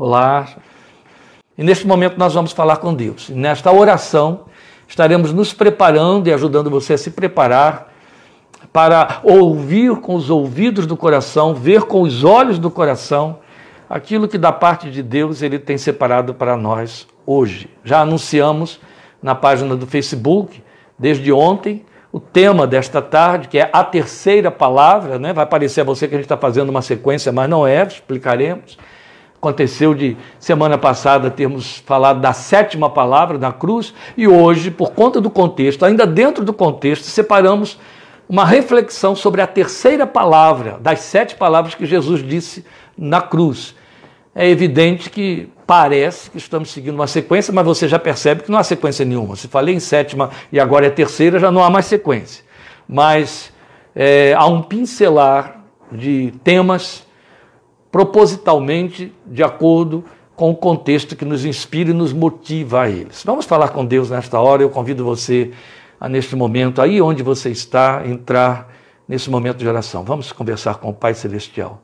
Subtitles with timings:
[0.00, 0.46] Olá.
[1.58, 3.30] E neste momento nós vamos falar com Deus.
[3.30, 4.42] E nesta oração
[4.86, 7.92] estaremos nos preparando e ajudando você a se preparar
[8.72, 13.40] para ouvir com os ouvidos do coração, ver com os olhos do coração
[13.90, 17.68] aquilo que da parte de Deus ele tem separado para nós hoje.
[17.82, 18.78] Já anunciamos
[19.20, 20.62] na página do Facebook
[20.96, 25.32] desde ontem o tema desta tarde, que é a terceira palavra, né?
[25.32, 28.78] Vai parecer a você que a gente está fazendo uma sequência, mas não é, explicaremos.
[29.40, 35.20] Aconteceu de semana passada termos falado da sétima palavra da cruz e hoje, por conta
[35.20, 37.78] do contexto, ainda dentro do contexto, separamos
[38.28, 42.64] uma reflexão sobre a terceira palavra das sete palavras que Jesus disse
[42.96, 43.76] na cruz.
[44.34, 48.58] É evidente que parece que estamos seguindo uma sequência, mas você já percebe que não
[48.58, 49.36] há sequência nenhuma.
[49.36, 52.44] Se falei em sétima e agora é terceira, já não há mais sequência.
[52.88, 53.52] Mas
[53.94, 55.62] é, há um pincelar
[55.92, 57.06] de temas
[57.90, 60.04] propositalmente de acordo
[60.36, 63.22] com o contexto que nos inspira e nos motiva a eles.
[63.24, 64.62] Vamos falar com Deus nesta hora.
[64.62, 65.50] Eu convido você
[65.98, 68.72] a, neste momento, aí onde você está, entrar
[69.08, 70.04] nesse momento de oração.
[70.04, 71.82] Vamos conversar com o Pai Celestial.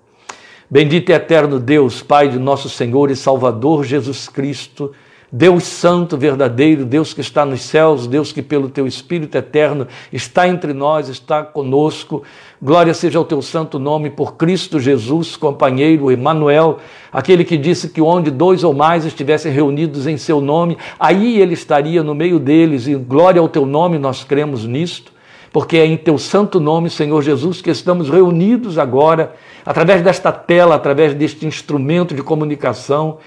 [0.70, 4.92] Bendito e eterno Deus, Pai de nosso Senhor e Salvador Jesus Cristo
[5.36, 10.46] Deus Santo, verdadeiro, Deus que está nos céus, Deus que pelo teu Espírito eterno está
[10.46, 12.22] entre nós, está conosco.
[12.62, 16.78] Glória seja ao teu santo nome por Cristo Jesus, companheiro Emanuel,
[17.12, 21.54] aquele que disse que onde dois ou mais estivessem reunidos em seu nome, aí ele
[21.54, 25.12] estaria no meio deles, e glória ao teu nome, nós cremos nisto
[25.52, 30.74] porque é em teu santo nome, Senhor Jesus, que estamos reunidos agora, através desta tela,
[30.74, 33.18] através deste instrumento de comunicação,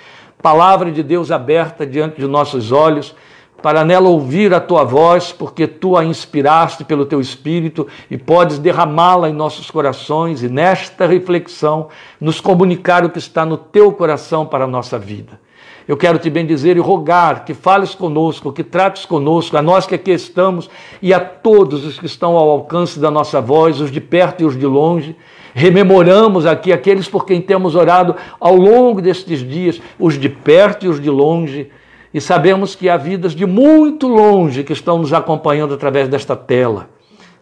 [0.41, 3.15] palavra de Deus aberta diante de nossos olhos,
[3.61, 8.59] para nela ouvir a tua voz, porque tu a inspiraste pelo teu espírito e podes
[8.59, 11.87] derramá-la em nossos corações e nesta reflexão
[12.21, 15.39] nos comunicar o que está no teu coração para a nossa vida.
[15.87, 19.95] Eu quero te bendizer e rogar que fales conosco, que trates conosco, a nós que
[19.95, 20.69] aqui estamos
[21.01, 24.45] e a todos os que estão ao alcance da nossa voz, os de perto e
[24.45, 25.15] os de longe,
[25.53, 30.89] Rememoramos aqui aqueles por quem temos orado ao longo destes dias, os de perto e
[30.89, 31.69] os de longe,
[32.13, 36.89] e sabemos que há vidas de muito longe que estão nos acompanhando através desta tela.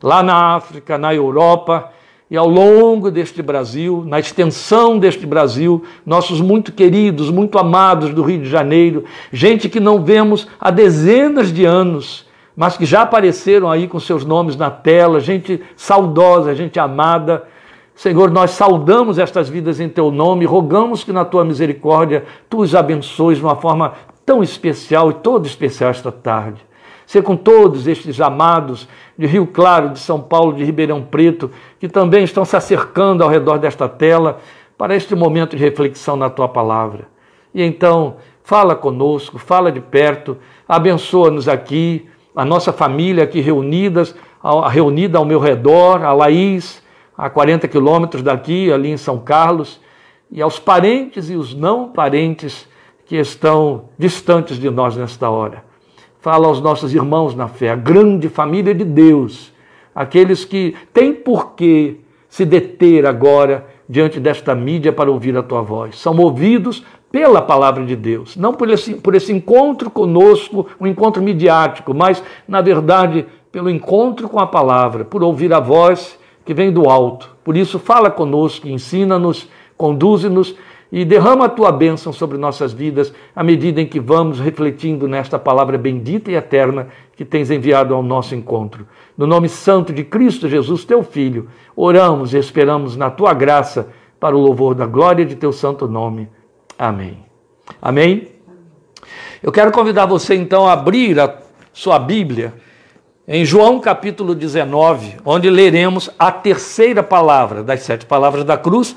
[0.01, 1.91] Lá na África, na Europa
[2.29, 8.23] e ao longo deste Brasil, na extensão deste Brasil, nossos muito queridos, muito amados do
[8.23, 13.69] Rio de Janeiro, gente que não vemos há dezenas de anos, mas que já apareceram
[13.69, 17.43] aí com seus nomes na tela, gente saudosa, gente amada
[17.95, 22.75] Senhor, nós saudamos estas vidas em teu nome, rogamos que na tua misericórdia tu os
[22.75, 23.93] abençoes de uma forma
[24.25, 26.61] tão especial e toda especial esta tarde.
[27.05, 31.87] Ser com todos estes amados de Rio Claro, de São Paulo, de Ribeirão Preto, que
[31.87, 34.39] também estão se acercando ao redor desta tela
[34.77, 37.07] para este momento de reflexão na tua palavra.
[37.53, 44.13] E então, fala conosco, fala de perto, abençoa-nos aqui, a nossa família aqui reunidas,
[44.69, 46.83] reunida ao meu redor, a Laís,
[47.17, 49.79] a 40 quilômetros daqui, ali em São Carlos,
[50.31, 52.67] e aos parentes e os não parentes
[53.05, 55.63] que estão distantes de nós nesta hora.
[56.19, 59.53] Fala aos nossos irmãos na fé, a grande família de Deus,
[59.93, 65.61] aqueles que têm por que se deter agora diante desta mídia para ouvir a tua
[65.61, 65.97] voz.
[65.99, 71.23] São movidos pela palavra de Deus, não por esse, por esse encontro conosco, um encontro
[71.23, 76.71] midiático, mas, na verdade, pelo encontro com a palavra, por ouvir a voz que vem
[76.71, 77.35] do alto.
[77.43, 80.55] Por isso, fala conosco, ensina-nos, conduze-nos
[80.91, 85.39] e derrama a tua bênção sobre nossas vidas à medida em que vamos refletindo nesta
[85.39, 88.87] palavra bendita e eterna que tens enviado ao nosso encontro.
[89.17, 93.89] No nome santo de Cristo Jesus, teu Filho, oramos e esperamos na tua graça
[94.19, 96.29] para o louvor da glória de teu santo nome.
[96.77, 97.17] Amém.
[97.81, 98.27] Amém.
[99.41, 101.39] Eu quero convidar você então a abrir a
[101.73, 102.53] sua Bíblia
[103.27, 108.95] em João capítulo 19, onde leremos a terceira palavra das sete palavras da cruz,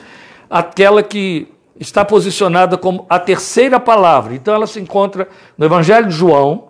[0.50, 1.48] aquela que
[1.80, 4.34] está posicionada como a terceira palavra.
[4.34, 6.68] Então ela se encontra no Evangelho de João,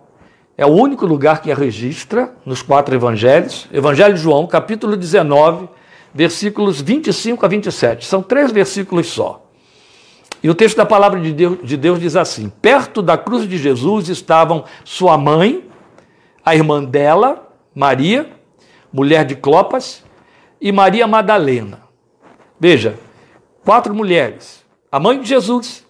[0.57, 3.67] é o único lugar que a registra nos quatro evangelhos.
[3.71, 5.69] Evangelho de João, capítulo 19,
[6.13, 8.05] versículos 25 a 27.
[8.05, 9.45] São três versículos só.
[10.43, 13.57] E o texto da palavra de Deus, de Deus diz assim: Perto da cruz de
[13.57, 15.63] Jesus estavam sua mãe,
[16.45, 17.48] a irmã dela,
[17.79, 18.29] Maria,
[18.91, 20.03] mulher de Clopas,
[20.59, 21.79] e Maria Madalena.
[22.59, 22.99] Veja,
[23.63, 25.87] quatro mulheres: a mãe de Jesus,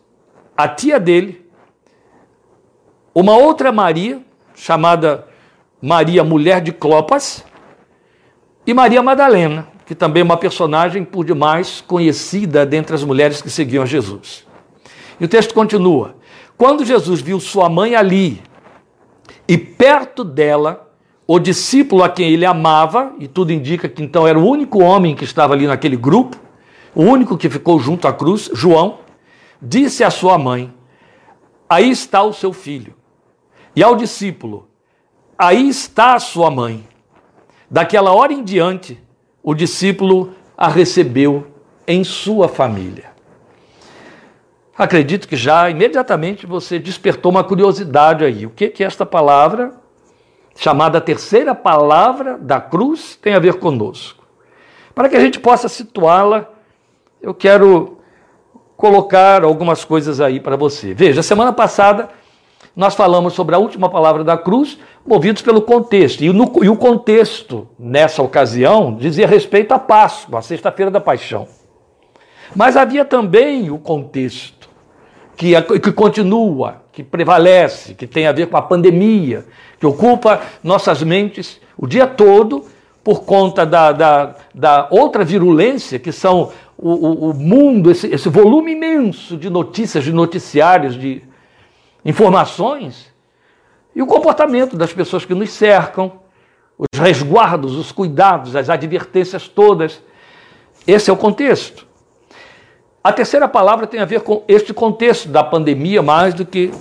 [0.56, 1.50] a tia dele,
[3.12, 5.28] uma outra Maria, chamada
[5.82, 7.44] Maria, mulher de Clopas,
[8.68, 13.50] e Maria Madalena, que também é uma personagem por demais conhecida dentre as mulheres que
[13.50, 14.46] seguiam Jesus.
[15.20, 16.18] E o texto continua:
[16.56, 18.44] Quando Jesus viu sua mãe ali
[19.48, 20.88] e perto dela,
[21.32, 25.16] o discípulo a quem ele amava, e tudo indica que então era o único homem
[25.16, 26.36] que estava ali naquele grupo,
[26.96, 29.02] o único que ficou junto à cruz, João,
[29.62, 30.74] disse à sua mãe:
[31.70, 32.96] Aí está o seu filho.
[33.76, 34.70] E ao discípulo:
[35.38, 36.84] Aí está a sua mãe.
[37.70, 39.00] Daquela hora em diante,
[39.44, 41.46] o discípulo a recebeu
[41.88, 43.12] em sua família.
[44.76, 48.48] Acredito que já imediatamente você despertou uma curiosidade aí.
[48.48, 49.79] O que que esta palavra
[50.60, 54.26] chamada terceira palavra da cruz, tem a ver conosco.
[54.94, 56.50] Para que a gente possa situá-la,
[57.22, 58.00] eu quero
[58.76, 60.94] colocar algumas coisas aí para você.
[60.94, 62.10] Veja, semana passada
[62.76, 66.26] nós falamos sobre a última palavra da cruz, movidos pelo contexto.
[66.26, 71.48] E, no, e o contexto, nessa ocasião, dizia respeito à Páscoa, a sexta-feira da paixão.
[72.54, 74.59] Mas havia também o contexto,
[75.40, 79.46] que, que continua, que prevalece, que tem a ver com a pandemia,
[79.80, 82.66] que ocupa nossas mentes o dia todo
[83.02, 88.28] por conta da, da, da outra virulência, que são o, o, o mundo, esse, esse
[88.28, 91.22] volume imenso de notícias, de noticiários, de
[92.04, 93.10] informações,
[93.96, 96.20] e o comportamento das pessoas que nos cercam,
[96.78, 100.02] os resguardos, os cuidados, as advertências todas.
[100.86, 101.88] Esse é o contexto.
[103.02, 106.72] A terceira palavra tem a ver com este contexto da pandemia mais do que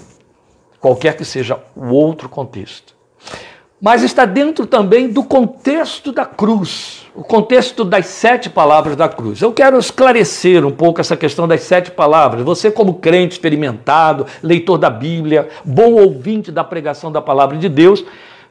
[0.80, 2.94] qualquer que seja o outro contexto.
[3.80, 9.40] Mas está dentro também do contexto da cruz, o contexto das sete palavras da cruz.
[9.40, 12.42] Eu quero esclarecer um pouco essa questão das sete palavras.
[12.42, 18.04] Você, como crente experimentado, leitor da Bíblia, bom ouvinte da pregação da palavra de Deus,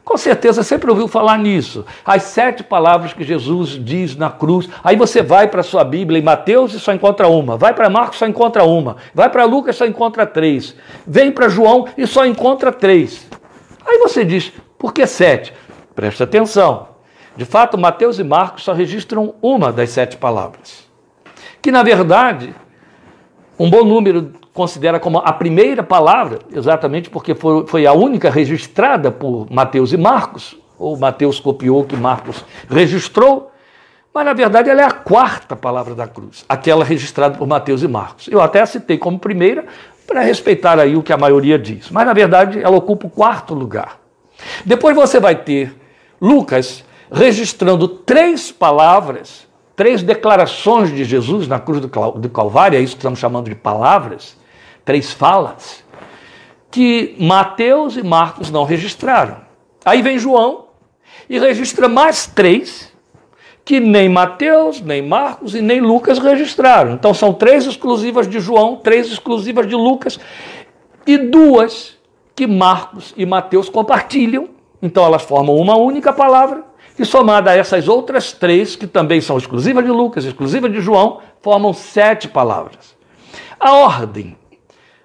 [0.08, 1.84] com certeza sempre ouviu falar nisso.
[2.02, 4.66] As sete palavras que Jesus diz na cruz.
[4.82, 7.58] Aí você vai para a sua Bíblia em Mateus e só encontra uma.
[7.58, 8.96] Vai para Marcos e só encontra uma.
[9.12, 10.74] Vai para Lucas e só encontra três.
[11.06, 13.28] Vem para João e só encontra três.
[13.86, 15.52] Aí você diz, por que sete?
[15.94, 16.88] Presta atenção.
[17.36, 20.88] De fato, Mateus e Marcos só registram uma das sete palavras.
[21.60, 22.54] Que, na verdade,
[23.58, 29.50] um bom número considera como a primeira palavra, exatamente porque foi, a única registrada por
[29.50, 33.50] Mateus e Marcos, ou Mateus copiou que Marcos registrou,
[34.14, 37.88] mas na verdade ela é a quarta palavra da cruz, aquela registrada por Mateus e
[37.88, 38.28] Marcos.
[38.28, 39.66] Eu até a citei como primeira
[40.06, 43.54] para respeitar aí o que a maioria diz, mas na verdade ela ocupa o quarto
[43.54, 43.98] lugar.
[44.64, 45.74] Depois você vai ter
[46.20, 49.47] Lucas registrando três palavras,
[49.78, 54.36] três declarações de Jesus na cruz do Calvário, é isso que estamos chamando de palavras,
[54.84, 55.84] três falas,
[56.68, 59.36] que Mateus e Marcos não registraram.
[59.84, 60.64] Aí vem João
[61.30, 62.92] e registra mais três
[63.64, 66.94] que nem Mateus, nem Marcos e nem Lucas registraram.
[66.94, 70.18] Então são três exclusivas de João, três exclusivas de Lucas
[71.06, 71.96] e duas
[72.34, 74.48] que Marcos e Mateus compartilham.
[74.82, 76.67] Então elas formam uma única palavra
[76.98, 81.20] e somada a essas outras três, que também são exclusivas de Lucas, exclusivas de João,
[81.40, 82.96] formam sete palavras.
[83.58, 84.36] A ordem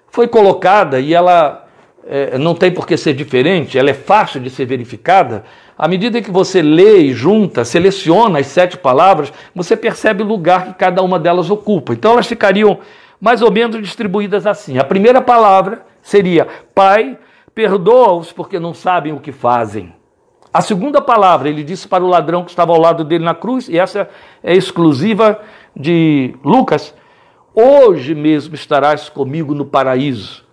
[0.08, 1.66] foi colocada e ela
[2.06, 5.44] é, não tem por que ser diferente, ela é fácil de ser verificada.
[5.76, 10.66] À medida que você lê e junta, seleciona as sete palavras, você percebe o lugar
[10.66, 11.92] que cada uma delas ocupa.
[11.92, 12.78] Então elas ficariam
[13.20, 14.78] mais ou menos distribuídas assim.
[14.78, 17.18] A primeira palavra seria: Pai,
[17.54, 19.92] perdoa-os porque não sabem o que fazem.
[20.54, 23.68] A segunda palavra, ele disse para o ladrão que estava ao lado dele na cruz,
[23.68, 24.08] e essa
[24.40, 25.40] é exclusiva
[25.74, 26.94] de Lucas:
[27.52, 30.44] Hoje mesmo estarás comigo no paraíso.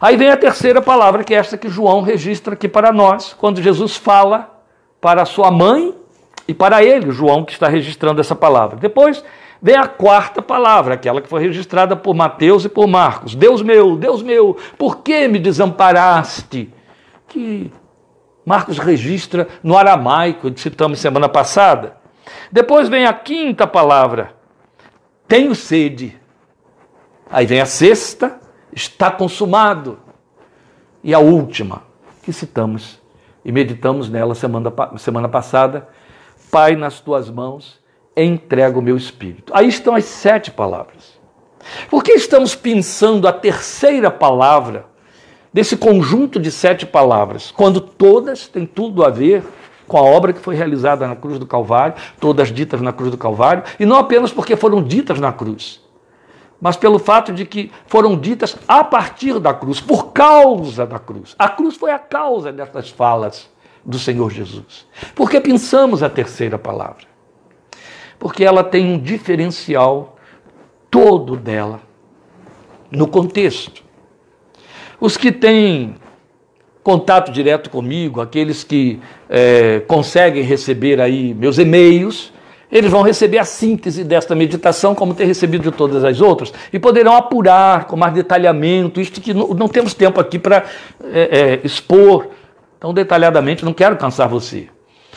[0.00, 3.62] Aí vem a terceira palavra, que é esta que João registra aqui para nós, quando
[3.62, 4.52] Jesus fala
[5.00, 5.94] para sua mãe
[6.48, 8.76] e para ele, João que está registrando essa palavra.
[8.78, 9.22] Depois
[9.62, 13.36] vem a quarta palavra, aquela que foi registrada por Mateus e por Marcos.
[13.36, 16.74] Deus meu, Deus meu, por que me desamparaste?
[17.28, 17.70] Que
[18.46, 21.96] Marcos registra no aramaico, citamos semana passada.
[22.50, 24.34] Depois vem a quinta palavra,
[25.26, 26.16] tenho sede.
[27.28, 28.40] Aí vem a sexta,
[28.72, 29.98] está consumado.
[31.02, 31.82] E a última,
[32.22, 33.02] que citamos
[33.44, 35.88] e meditamos nela semana, semana passada,
[36.48, 37.84] Pai, nas tuas mãos
[38.16, 39.52] entrego o meu espírito.
[39.54, 41.18] Aí estão as sete palavras.
[41.90, 44.86] Por que estamos pensando a terceira palavra
[45.56, 49.42] desse conjunto de sete palavras, quando todas têm tudo a ver
[49.88, 53.16] com a obra que foi realizada na cruz do Calvário, todas ditas na cruz do
[53.16, 55.80] Calvário, e não apenas porque foram ditas na cruz,
[56.60, 61.34] mas pelo fato de que foram ditas a partir da cruz, por causa da cruz.
[61.38, 63.48] A cruz foi a causa dessas falas
[63.82, 64.86] do Senhor Jesus.
[65.14, 67.06] Por que pensamos a terceira palavra?
[68.18, 70.18] Porque ela tem um diferencial
[70.90, 71.80] todo dela.
[72.90, 73.85] no contexto.
[75.00, 75.96] Os que têm
[76.82, 82.32] contato direto comigo, aqueles que é, conseguem receber aí meus e-mails,
[82.70, 86.78] eles vão receber a síntese desta meditação, como ter recebido de todas as outras, e
[86.78, 90.64] poderão apurar com mais detalhamento, isto que não, não temos tempo aqui para
[91.12, 92.28] é, é, expor
[92.78, 94.68] tão detalhadamente, não quero cansar você.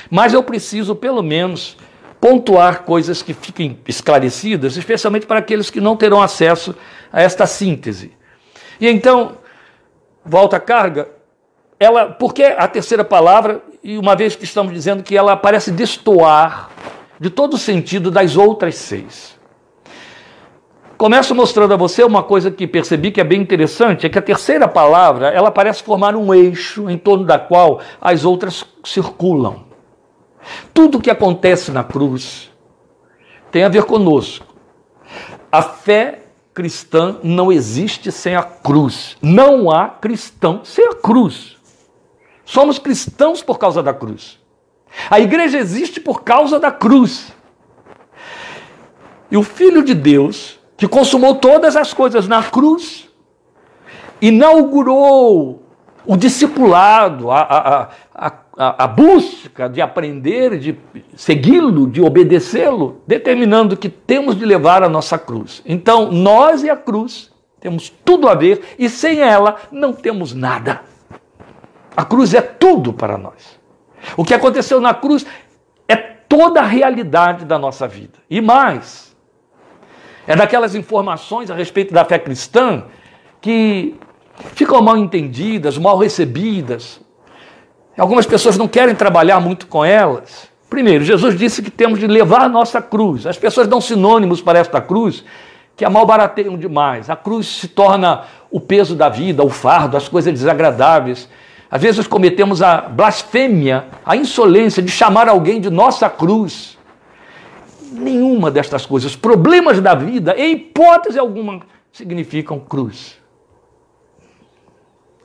[0.09, 1.77] Mas eu preciso, pelo menos,
[2.19, 6.75] pontuar coisas que fiquem esclarecidas, especialmente para aqueles que não terão acesso
[7.11, 8.11] a esta síntese.
[8.79, 9.37] E então,
[10.25, 11.09] volta a carga,
[11.79, 16.69] ela, porque a terceira palavra, e uma vez que estamos dizendo que ela parece destoar
[17.19, 19.37] de todo o sentido das outras seis.
[20.97, 24.21] Começo mostrando a você uma coisa que percebi que é bem interessante, é que a
[24.21, 29.63] terceira palavra, ela parece formar um eixo em torno da qual as outras circulam.
[30.73, 32.51] Tudo o que acontece na cruz
[33.49, 34.45] tem a ver conosco.
[35.49, 36.18] A fé
[36.53, 39.17] cristã não existe sem a cruz.
[39.21, 41.57] Não há cristão sem a cruz.
[42.45, 44.39] Somos cristãos por causa da cruz.
[45.09, 47.31] A igreja existe por causa da cruz.
[49.31, 53.07] E o Filho de Deus, que consumou todas as coisas na cruz,
[54.21, 55.68] inaugurou
[56.09, 57.39] o discipulado, a,
[58.15, 60.75] a, a, a busca de aprender, de
[61.15, 65.61] segui-lo, de obedecê-lo, determinando que temos de levar a nossa cruz.
[65.67, 70.81] Então, nós e a cruz temos tudo a ver e sem ela não temos nada.
[71.95, 73.59] A cruz é tudo para nós.
[74.17, 75.27] O que aconteceu na cruz
[75.87, 78.17] é toda a realidade da nossa vida.
[78.27, 79.15] E mais,
[80.25, 82.85] é daquelas informações a respeito da fé cristã
[83.39, 83.95] que
[84.55, 86.99] ficam mal entendidas, mal recebidas.
[87.97, 90.49] Algumas pessoas não querem trabalhar muito com elas.
[90.69, 93.25] Primeiro, Jesus disse que temos de levar a nossa cruz.
[93.25, 95.23] As pessoas dão sinônimos para esta cruz
[95.75, 97.09] que a malbarateiam demais.
[97.09, 101.29] A cruz se torna o peso da vida, o fardo, as coisas desagradáveis.
[101.71, 106.77] Às vezes cometemos a blasfêmia, a insolência de chamar alguém de nossa cruz.
[107.91, 113.18] Nenhuma destas coisas, problemas da vida, em hipótese alguma, significam cruz.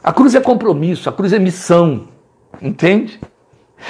[0.05, 2.09] A cruz é compromisso, a cruz é missão,
[2.61, 3.19] entende?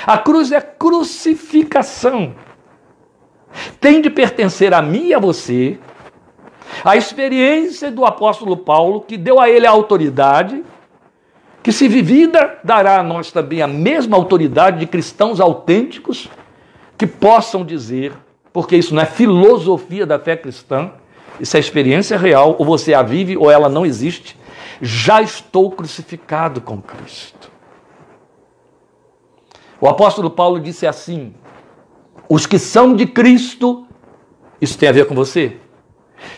[0.06, 2.34] A cruz é crucificação.
[3.80, 5.78] Tem de pertencer a mim e a você
[6.84, 10.64] a experiência do apóstolo Paulo, que deu a ele a autoridade
[11.62, 16.28] que, se vivida, dará a nós também a mesma autoridade de cristãos autênticos
[16.98, 18.12] que possam dizer,
[18.52, 20.90] porque isso não é filosofia da fé cristã,
[21.40, 24.36] isso é experiência real, ou você a vive ou ela não existe.
[24.80, 27.50] Já estou crucificado com Cristo.
[29.80, 31.34] O apóstolo Paulo disse assim:
[32.28, 33.86] os que são de Cristo,
[34.60, 35.56] isso tem a ver com você,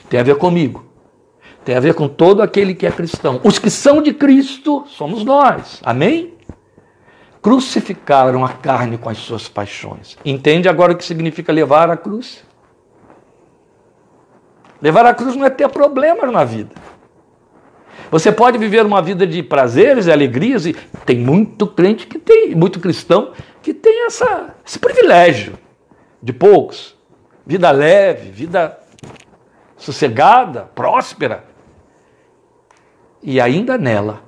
[0.08, 0.84] tem a ver comigo.
[1.64, 3.40] Tem a ver com todo aquele que é cristão.
[3.42, 5.80] Os que são de Cristo somos nós.
[5.82, 6.34] Amém?
[7.42, 10.16] Crucificaram a carne com as suas paixões.
[10.24, 12.44] Entende agora o que significa levar a cruz?
[14.80, 16.70] Levar a cruz não é ter problemas na vida.
[18.10, 20.72] Você pode viver uma vida de prazeres e alegrias, e
[21.04, 23.32] tem muito crente que tem, muito cristão
[23.62, 25.54] que tem essa, esse privilégio
[26.22, 26.96] de poucos.
[27.44, 28.78] Vida leve, vida
[29.76, 31.44] sossegada, próspera
[33.22, 34.22] e ainda nela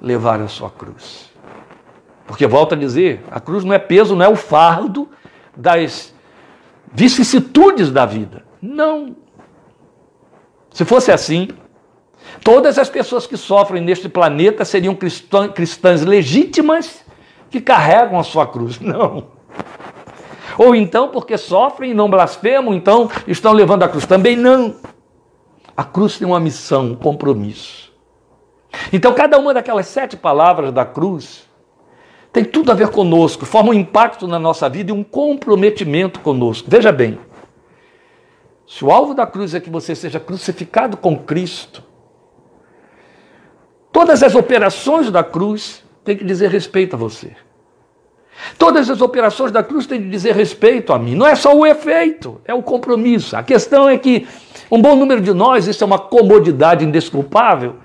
[0.00, 1.30] levar a sua cruz.
[2.26, 5.08] Porque volta a dizer, a cruz não é peso, não é o fardo
[5.56, 6.14] das
[6.92, 8.44] vicissitudes da vida.
[8.60, 9.16] Não.
[10.70, 11.48] Se fosse assim,
[12.42, 14.96] todas as pessoas que sofrem neste planeta seriam
[15.54, 17.04] cristãs legítimas
[17.50, 18.78] que carregam a sua cruz.
[18.80, 19.26] Não.
[20.58, 24.04] Ou então, porque sofrem e não blasfemam, então estão levando a cruz.
[24.04, 24.76] Também não.
[25.74, 27.90] A cruz tem uma missão, um compromisso.
[28.92, 31.48] Então, cada uma daquelas sete palavras da cruz
[32.32, 36.68] tem tudo a ver conosco, forma um impacto na nossa vida e um comprometimento conosco.
[36.70, 37.18] Veja bem,
[38.66, 41.82] se o alvo da cruz é que você seja crucificado com Cristo,
[43.92, 47.32] todas as operações da cruz têm que dizer respeito a você.
[48.58, 51.14] Todas as operações da cruz têm que dizer respeito a mim.
[51.14, 53.36] Não é só o efeito, é o compromisso.
[53.36, 54.26] A questão é que
[54.70, 57.76] um bom número de nós, isso é uma comodidade indesculpável,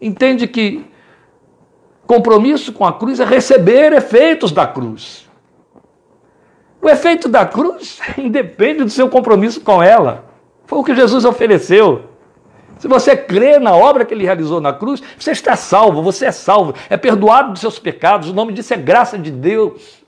[0.00, 0.84] entende que
[2.06, 5.28] compromisso com a cruz é receber efeitos da cruz.
[6.82, 10.24] O efeito da cruz independe do seu compromisso com ela.
[10.66, 12.09] Foi o que Jesus ofereceu.
[12.80, 16.32] Se você crê na obra que ele realizou na cruz, você está salvo, você é
[16.32, 20.02] salvo, é perdoado dos seus pecados, o nome disso é graça de Deus.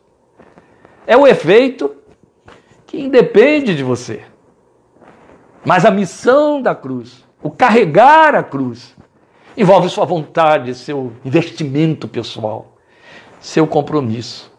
[1.07, 1.95] É o efeito
[2.87, 4.23] que independe de você.
[5.63, 8.97] Mas a missão da cruz O carregar a cruz
[9.55, 12.79] envolve sua vontade, seu investimento pessoal,
[13.39, 14.51] seu compromisso.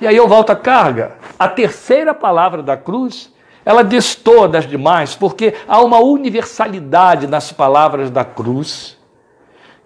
[0.00, 1.16] E aí eu volto à carga.
[1.38, 3.32] A terceira palavra da cruz,
[3.66, 8.96] ela destoa das demais, porque há uma universalidade nas palavras da cruz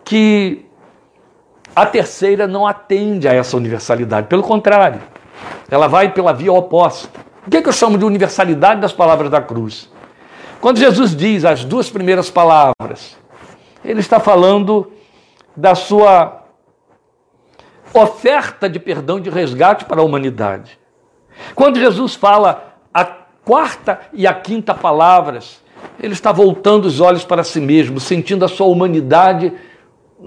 [0.04, 0.66] que
[1.75, 4.26] a terceira não atende a essa universalidade.
[4.26, 5.00] Pelo contrário,
[5.70, 7.08] ela vai pela via oposta.
[7.46, 9.90] O que, é que eu chamo de universalidade das palavras da cruz?
[10.60, 13.16] Quando Jesus diz as duas primeiras palavras,
[13.82, 14.92] ele está falando
[15.56, 16.42] da sua
[17.94, 20.78] oferta de perdão de resgate para a humanidade.
[21.54, 22.70] Quando Jesus fala
[23.44, 25.61] quarta e a quinta palavras,
[26.02, 29.52] ele está voltando os olhos para si mesmo, sentindo a sua humanidade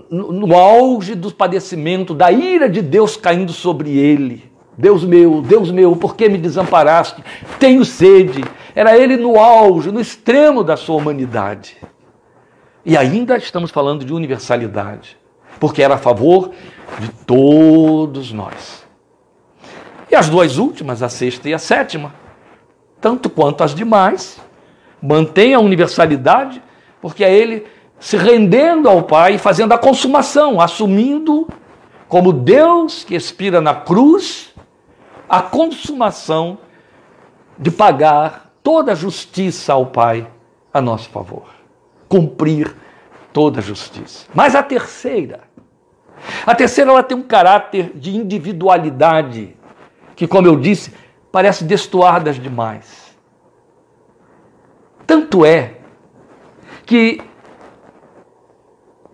[0.10, 4.51] no, auge do padecimento, da ira de Deus caindo sobre ele.
[4.75, 7.24] Deus meu, Deus meu, por que me desamparaste?
[7.60, 8.43] Tenho sede.
[8.74, 11.77] Era ele no auge, no extremo da sua humanidade.
[12.84, 15.17] E ainda estamos falando de universalidade,
[15.60, 16.51] porque era a favor
[17.00, 18.84] de todos nós.
[20.10, 22.13] E as duas últimas, a sexta e a sétima,
[23.03, 24.39] tanto quanto as demais,
[25.01, 26.63] mantém a universalidade,
[27.01, 27.67] porque é ele
[28.00, 31.45] se rendendo ao Pai, fazendo a consumação, assumindo
[32.07, 34.55] como Deus que expira na cruz
[35.27, 36.60] a consumação
[37.60, 40.25] de pagar toda a justiça ao Pai
[40.74, 41.48] a nosso favor.
[42.07, 42.74] Cumprir
[43.33, 44.27] toda a justiça.
[44.33, 45.41] Mas a terceira,
[46.45, 49.57] a terceira ela tem um caráter de individualidade
[50.15, 50.93] que, como eu disse,
[51.34, 53.18] parece destoar das demais.
[55.08, 55.78] Tanto é
[56.86, 57.20] que,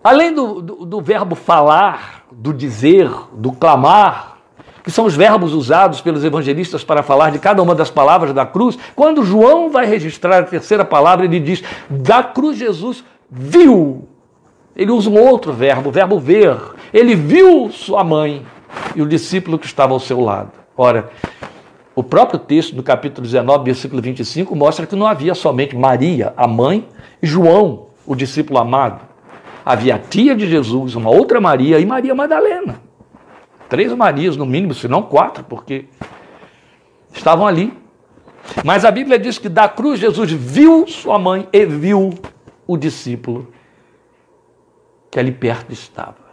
[0.04, 4.36] além do, do, do verbo falar, do dizer, do clamar,
[4.84, 8.44] que são os verbos usados pelos evangelistas para falar de cada uma das palavras da
[8.44, 14.06] cruz, quando João vai registrar a terceira palavra, ele diz: da cruz Jesus viu.
[14.76, 16.58] Ele usa um outro verbo, o verbo ver.
[16.92, 18.46] Ele viu sua mãe
[18.94, 20.52] e o discípulo que estava ao seu lado.
[20.76, 21.10] Ora,
[21.94, 26.46] o próprio texto do capítulo 19, versículo 25, mostra que não havia somente Maria, a
[26.46, 26.86] mãe,
[27.20, 29.00] e João, o discípulo amado.
[29.64, 32.80] Havia a tia de Jesus, uma outra Maria e Maria Madalena.
[33.68, 35.86] Três Marias, no mínimo, se não quatro, porque
[37.12, 37.76] estavam ali.
[38.64, 42.14] Mas a Bíblia diz que da cruz Jesus viu sua mãe e viu
[42.66, 43.52] o discípulo
[45.10, 46.30] que ali perto estava.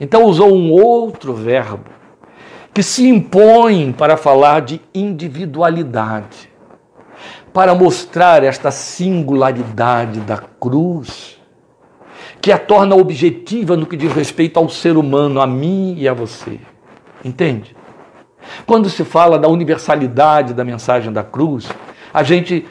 [0.00, 1.90] Então usou um outro verbo
[2.74, 6.50] que se impõe para falar de individualidade,
[7.52, 11.40] para mostrar esta singularidade da cruz
[12.42, 16.12] que a torna objetiva no que diz respeito ao ser humano, a mim e a
[16.12, 16.58] você.
[17.24, 17.74] Entende?
[18.66, 21.68] Quando se fala da universalidade da mensagem da cruz,
[22.12, 22.66] a gente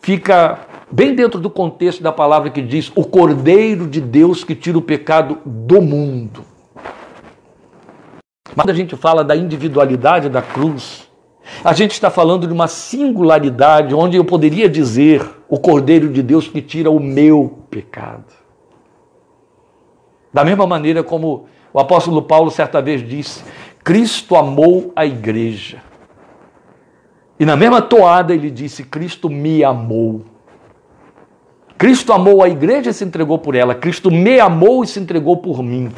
[0.00, 4.78] fica bem dentro do contexto da palavra que diz o Cordeiro de Deus que tira
[4.78, 6.49] o pecado do mundo.
[8.54, 11.08] Mas quando a gente fala da individualidade da cruz,
[11.64, 16.48] a gente está falando de uma singularidade onde eu poderia dizer o Cordeiro de Deus
[16.48, 18.32] que tira o meu pecado.
[20.32, 23.42] Da mesma maneira como o apóstolo Paulo certa vez disse:
[23.82, 25.82] Cristo amou a igreja.
[27.38, 30.24] E na mesma toada ele disse: Cristo me amou.
[31.76, 33.74] Cristo amou a igreja e se entregou por ela.
[33.74, 35.90] Cristo me amou e se entregou por mim.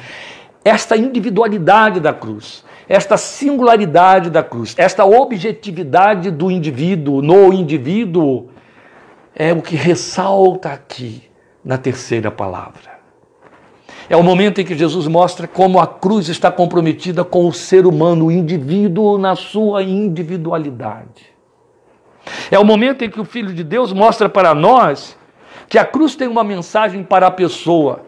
[0.64, 8.48] Esta individualidade da cruz, esta singularidade da cruz, esta objetividade do indivíduo no indivíduo
[9.34, 11.22] é o que ressalta aqui
[11.64, 12.92] na terceira palavra.
[14.08, 17.86] É o momento em que Jesus mostra como a cruz está comprometida com o ser
[17.86, 21.32] humano, o indivíduo na sua individualidade.
[22.50, 25.16] É o momento em que o Filho de Deus mostra para nós
[25.68, 28.02] que a cruz tem uma mensagem para a pessoa,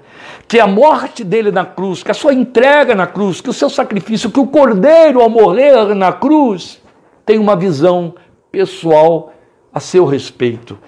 [0.46, 3.70] que a morte dele na cruz, que a sua entrega na cruz, que o seu
[3.70, 6.80] sacrifício, que o cordeiro ao morrer na cruz
[7.24, 8.14] tem uma visão
[8.50, 9.32] pessoal
[9.72, 10.78] a seu respeito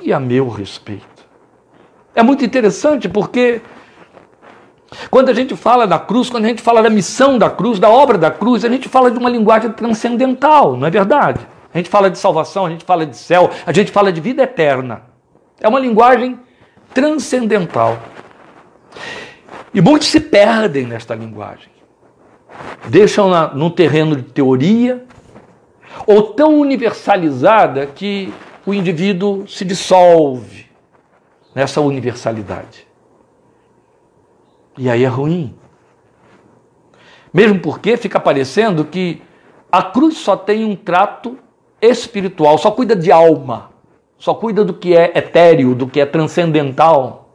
[0.00, 1.04] e a meu respeito.
[2.14, 3.60] É muito interessante porque
[5.10, 7.90] quando a gente fala da cruz, quando a gente fala da missão da cruz, da
[7.90, 11.40] obra da cruz, a gente fala de uma linguagem transcendental, não é verdade?
[11.74, 14.42] A gente fala de salvação, a gente fala de céu, a gente fala de vida
[14.42, 15.02] eterna.
[15.60, 16.38] É uma linguagem
[16.94, 17.98] transcendental.
[19.72, 21.70] E muitos se perdem nesta linguagem.
[22.88, 25.04] Deixam-na num terreno de teoria
[26.06, 28.32] ou tão universalizada que
[28.64, 30.66] o indivíduo se dissolve
[31.54, 32.86] nessa universalidade.
[34.78, 35.54] E aí é ruim.
[37.32, 39.22] Mesmo porque fica parecendo que
[39.70, 41.38] a cruz só tem um trato
[41.80, 43.70] espiritual, só cuida de alma.
[44.18, 47.25] só cuida do que é etéreo, do que é transcendental,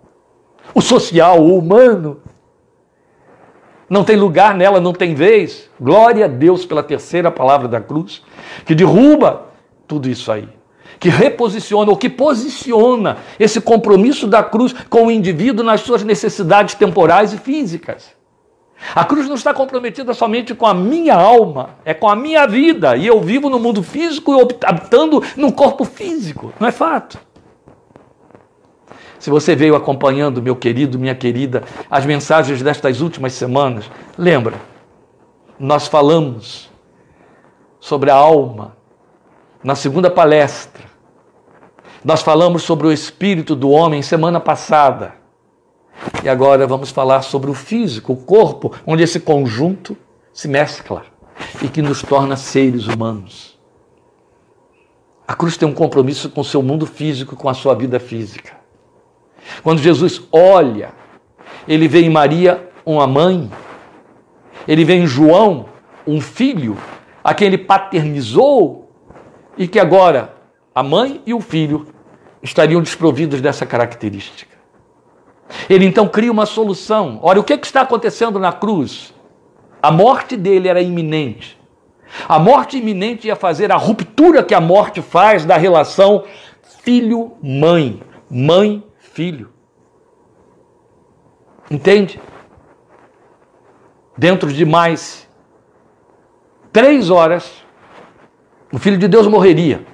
[0.74, 2.22] o social, o humano.
[3.90, 5.70] Não tem lugar nela, não tem vez.
[5.80, 8.22] Glória a Deus pela terceira palavra da cruz,
[8.66, 9.48] que derruba
[9.86, 10.48] tudo isso aí,
[10.98, 16.76] que reposiciona ou que posiciona esse compromisso da cruz com o indivíduo nas suas necessidades
[16.76, 18.12] temporais e físicas.
[18.96, 22.96] A cruz não está comprometida somente com a minha alma, é com a minha vida.
[22.96, 26.52] E eu vivo no mundo físico e habitando no corpo físico.
[26.60, 27.20] Não é fato.
[29.22, 33.86] Se você veio acompanhando, meu querido, minha querida, as mensagens destas últimas semanas,
[34.18, 34.56] lembra,
[35.60, 36.72] nós falamos
[37.80, 38.76] sobre a alma
[39.64, 40.86] na segunda palestra.
[42.04, 45.14] Nós falamos sobre o espírito do homem semana passada.
[46.24, 49.96] E agora vamos falar sobre o físico, o corpo, onde esse conjunto
[50.34, 51.04] se mescla
[51.62, 53.56] e que nos torna seres humanos.
[55.28, 58.61] A cruz tem um compromisso com o seu mundo físico, com a sua vida física.
[59.64, 60.92] Quando Jesus olha,
[61.68, 63.50] ele vê em Maria uma mãe,
[64.68, 65.66] ele vê em João
[66.06, 66.78] um filho
[67.24, 68.90] a quem ele paternizou
[69.58, 70.34] e que agora
[70.74, 71.88] a mãe e o filho
[72.42, 74.52] estariam desprovidos dessa característica.
[75.70, 77.20] Ele então cria uma solução.
[77.22, 79.14] Olha, o que, é que está acontecendo na cruz?
[79.82, 81.60] A morte dele era iminente.
[82.28, 86.24] A morte iminente ia fazer a ruptura que a morte faz da relação
[86.84, 88.91] filho-mãe, mãe-filho.
[91.70, 92.20] Entende?
[94.18, 95.28] Dentro de mais
[96.72, 97.64] três horas,
[98.72, 99.86] o Filho de Deus morreria.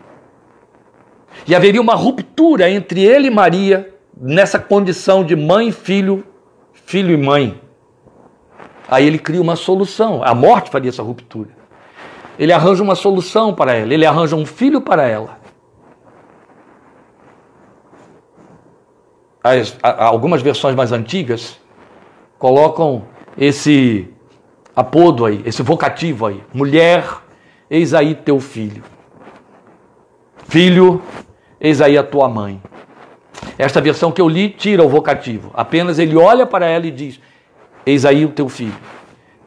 [1.47, 6.23] E haveria uma ruptura entre ele e Maria nessa condição de mãe, filho,
[6.73, 7.61] filho e mãe.
[8.87, 10.23] Aí ele cria uma solução.
[10.23, 11.49] A morte faria essa ruptura.
[12.39, 15.39] Ele arranja uma solução para ela, ele arranja um filho para ela.
[19.47, 21.57] As, algumas versões mais antigas
[22.37, 23.03] colocam
[23.37, 24.07] esse
[24.75, 27.05] apodo aí, esse vocativo aí: mulher,
[27.69, 28.83] eis aí teu filho.
[30.47, 31.01] Filho,
[31.59, 32.61] eis aí a tua mãe.
[33.57, 35.51] Esta versão que eu li tira o vocativo.
[35.53, 37.19] Apenas ele olha para ela e diz:
[37.85, 38.75] Eis aí o teu filho.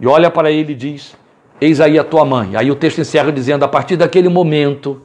[0.01, 1.17] E olha para ele e diz:
[1.61, 2.57] Eis aí a tua mãe.
[2.57, 5.03] Aí o texto encerra dizendo: A partir daquele momento,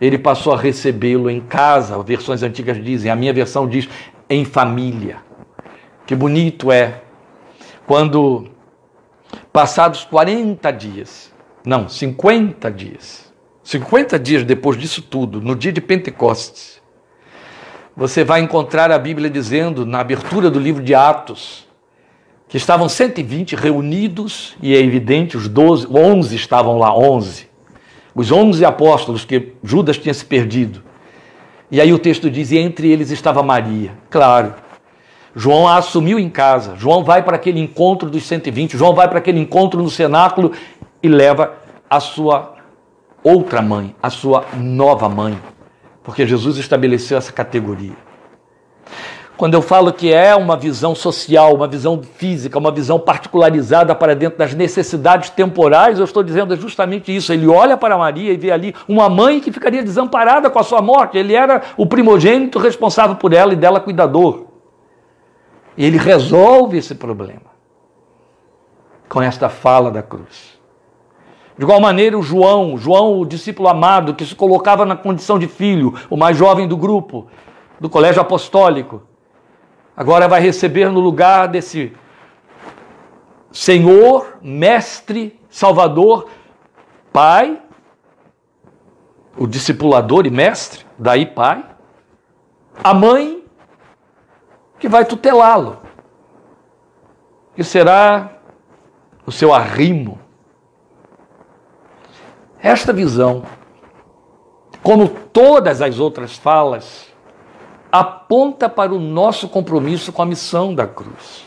[0.00, 2.00] ele passou a recebê-lo em casa.
[2.02, 3.88] Versões antigas dizem, a minha versão diz
[4.28, 5.18] em família.
[6.06, 7.02] Que bonito é
[7.86, 8.46] quando,
[9.52, 11.32] passados 40 dias,
[11.64, 16.82] não, 50 dias, 50 dias depois disso tudo, no dia de Pentecostes,
[17.96, 21.66] você vai encontrar a Bíblia dizendo, na abertura do livro de Atos,
[22.48, 27.48] que estavam 120 reunidos, e é evidente, os 12, 11 estavam lá, 11.
[28.14, 30.82] Os 11 apóstolos que Judas tinha se perdido.
[31.70, 33.92] E aí o texto diz: e entre eles estava Maria.
[34.08, 34.54] Claro.
[35.34, 36.76] João a assumiu em casa.
[36.76, 38.76] João vai para aquele encontro dos 120.
[38.76, 40.52] João vai para aquele encontro no cenáculo
[41.02, 41.54] e leva
[41.90, 42.54] a sua
[43.22, 45.36] outra mãe, a sua nova mãe
[46.04, 47.96] porque Jesus estabeleceu essa categoria.
[49.36, 54.14] Quando eu falo que é uma visão social, uma visão física, uma visão particularizada para
[54.14, 57.32] dentro das necessidades temporais, eu estou dizendo justamente isso.
[57.32, 60.80] Ele olha para Maria e vê ali uma mãe que ficaria desamparada com a sua
[60.80, 61.18] morte.
[61.18, 64.44] Ele era o primogênito responsável por ela e dela cuidador.
[65.76, 67.52] E ele resolve esse problema
[69.08, 70.54] com esta fala da cruz.
[71.58, 75.48] De igual maneira, o João, João, o discípulo amado, que se colocava na condição de
[75.48, 77.26] filho, o mais jovem do grupo,
[77.80, 79.02] do colégio apostólico,
[79.96, 81.94] agora vai receber no lugar desse
[83.52, 86.28] Senhor, Mestre, Salvador,
[87.12, 87.62] Pai,
[89.36, 91.64] o discipulador e mestre, daí Pai,
[92.82, 93.44] a mãe
[94.78, 95.80] que vai tutelá-lo,
[97.54, 98.38] que será
[99.24, 100.18] o seu arrimo,
[102.60, 103.44] esta visão,
[104.82, 107.13] como todas as outras falas,
[107.94, 111.44] aponta para o nosso compromisso com a missão da cruz.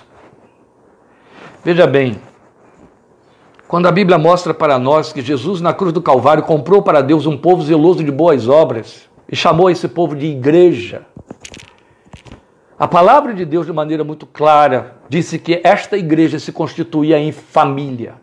[1.62, 2.21] Veja bem,
[3.67, 7.25] quando a Bíblia mostra para nós que Jesus na cruz do Calvário comprou para Deus
[7.25, 11.05] um povo zeloso de boas obras e chamou esse povo de igreja,
[12.79, 17.33] a palavra de Deus, de maneira muito clara, disse que esta igreja se constituía em
[17.33, 18.15] família,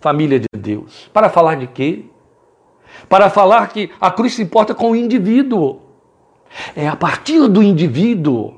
[0.00, 1.08] família de Deus.
[1.12, 2.06] Para falar de quê?
[3.08, 5.87] para falar que a cruz se importa com o indivíduo.
[6.74, 8.54] É a partir do indivíduo.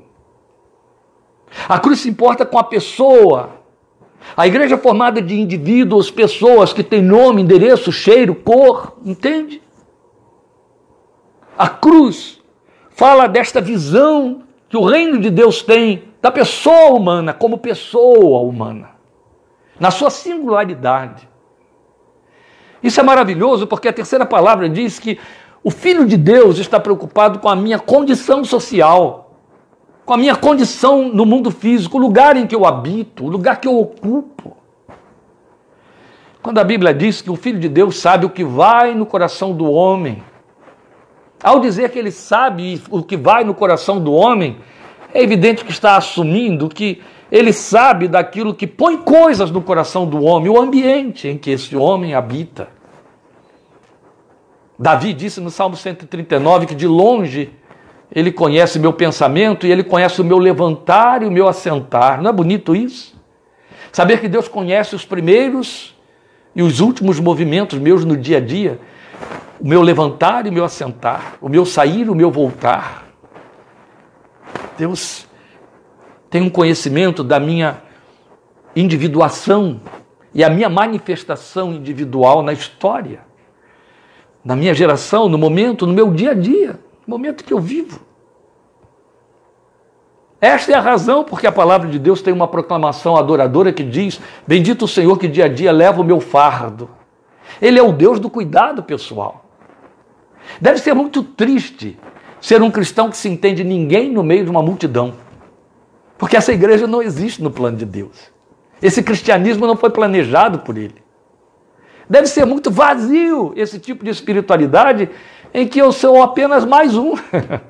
[1.67, 3.61] A cruz se importa com a pessoa.
[4.35, 9.61] A igreja é formada de indivíduos, pessoas que têm nome, endereço, cheiro, cor, entende?
[11.57, 12.41] A cruz
[12.89, 18.91] fala desta visão que o reino de Deus tem da pessoa humana como pessoa humana,
[19.79, 21.27] na sua singularidade.
[22.81, 25.19] Isso é maravilhoso porque a terceira palavra diz que
[25.63, 29.37] o Filho de Deus está preocupado com a minha condição social,
[30.05, 33.61] com a minha condição no mundo físico, o lugar em que eu habito, o lugar
[33.61, 34.57] que eu ocupo.
[36.41, 39.53] Quando a Bíblia diz que o Filho de Deus sabe o que vai no coração
[39.53, 40.23] do homem,
[41.43, 44.57] ao dizer que ele sabe o que vai no coração do homem,
[45.13, 50.23] é evidente que está assumindo que ele sabe daquilo que põe coisas no coração do
[50.23, 52.80] homem, o ambiente em que esse homem habita.
[54.81, 57.51] Davi disse no Salmo 139 que de longe
[58.11, 62.19] ele conhece meu pensamento e ele conhece o meu levantar e o meu assentar.
[62.19, 63.15] Não é bonito isso?
[63.91, 65.95] Saber que Deus conhece os primeiros
[66.55, 68.79] e os últimos movimentos meus no dia a dia
[69.59, 73.05] o meu levantar e o meu assentar, o meu sair o meu voltar.
[74.79, 75.27] Deus
[76.27, 77.83] tem um conhecimento da minha
[78.75, 79.79] individuação
[80.33, 83.19] e a minha manifestação individual na história,
[84.43, 87.99] na minha geração, no momento, no meu dia a dia, no momento que eu vivo.
[90.39, 94.19] Esta é a razão porque a palavra de Deus tem uma proclamação adoradora que diz:
[94.47, 96.89] Bendito o Senhor que dia a dia leva o meu fardo.
[97.61, 99.45] Ele é o Deus do cuidado pessoal.
[100.59, 101.99] Deve ser muito triste
[102.39, 105.13] ser um cristão que se entende ninguém no meio de uma multidão.
[106.17, 108.31] Porque essa igreja não existe no plano de Deus.
[108.81, 110.95] Esse cristianismo não foi planejado por ele.
[112.11, 115.09] Deve ser muito vazio esse tipo de espiritualidade
[115.53, 117.13] em que eu sou apenas mais um.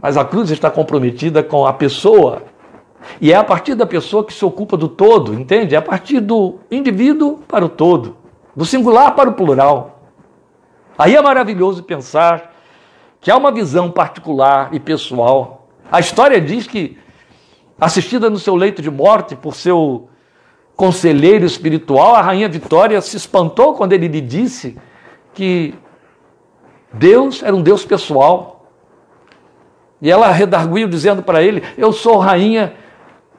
[0.00, 2.44] Mas a cruz está comprometida com a pessoa.
[3.20, 5.74] E é a partir da pessoa que se ocupa do todo, entende?
[5.74, 8.16] É a partir do indivíduo para o todo,
[8.54, 10.02] do singular para o plural.
[10.96, 12.54] Aí é maravilhoso pensar
[13.20, 15.66] que há uma visão particular e pessoal.
[15.90, 16.96] A história diz que,
[17.80, 20.08] assistida no seu leito de morte por seu
[20.76, 24.76] conselheiro espiritual, a rainha Vitória se espantou quando ele lhe disse
[25.32, 25.74] que
[26.92, 28.70] Deus era um Deus pessoal.
[30.00, 32.74] E ela redarguiu dizendo para ele: Eu sou rainha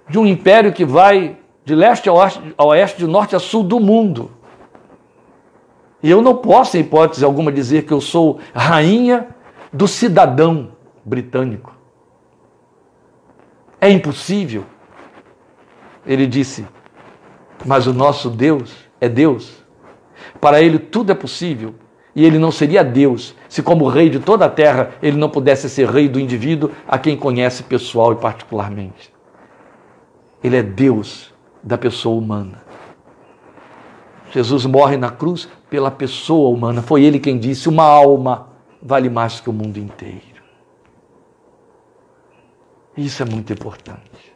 [0.10, 4.32] de um império que vai de leste a oeste, de norte a sul do mundo.
[6.02, 9.28] E eu não posso, em hipótese alguma, dizer que eu sou rainha
[9.74, 10.72] do cidadão
[11.04, 11.76] britânico.
[13.82, 14.66] É impossível.
[16.06, 16.66] Ele disse,
[17.66, 19.64] mas o nosso Deus é Deus.
[20.40, 21.76] Para ele tudo é possível.
[22.16, 25.70] E ele não seria Deus se, como rei de toda a terra, ele não pudesse
[25.70, 29.14] ser rei do indivíduo a quem conhece pessoal e particularmente.
[30.44, 32.64] Ele é Deus da pessoa humana.
[34.32, 36.82] Jesus morre na cruz pela pessoa humana.
[36.82, 38.50] Foi ele quem disse: uma alma
[38.82, 40.42] vale mais que o mundo inteiro.
[42.96, 44.27] Isso é muito importante.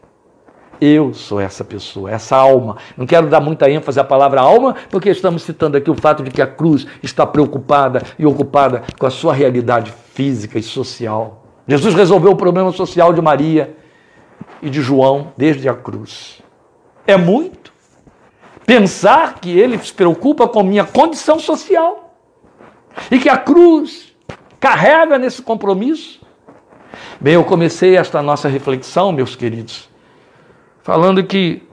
[0.82, 2.78] Eu sou essa pessoa, essa alma.
[2.98, 6.32] Não quero dar muita ênfase à palavra alma, porque estamos citando aqui o fato de
[6.32, 11.46] que a cruz está preocupada e ocupada com a sua realidade física e social.
[11.68, 13.78] Jesus resolveu o problema social de Maria
[14.60, 16.42] e de João desde a cruz.
[17.06, 17.72] É muito
[18.66, 22.16] pensar que ele se preocupa com minha condição social
[23.12, 24.16] e que a cruz
[24.60, 26.20] carrega nesse compromisso.
[27.20, 29.91] Bem, eu comecei esta nossa reflexão, meus queridos,
[30.92, 31.66] falando que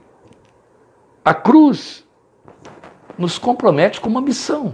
[1.25, 2.07] a cruz
[3.17, 4.73] nos compromete com uma missão.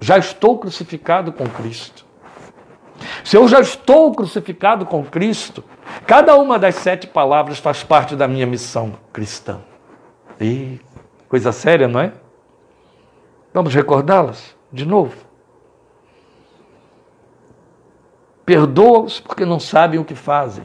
[0.00, 2.04] Já estou crucificado com Cristo.
[3.22, 5.62] Se eu já estou crucificado com Cristo,
[6.08, 9.60] cada uma das sete palavras faz parte da minha missão cristã.
[10.40, 10.80] E
[11.28, 12.12] coisa séria, não é?
[13.54, 15.14] Vamos recordá-las de novo.
[18.44, 20.64] Perdoa-os porque não sabem o que fazem.